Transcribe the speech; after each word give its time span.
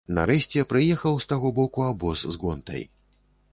Нарэшце 0.17 0.63
прыехаў 0.71 1.19
з 1.19 1.29
таго 1.35 1.53
боку 1.59 1.85
абоз 1.91 2.25
з 2.33 2.43
гонтай. 2.47 2.83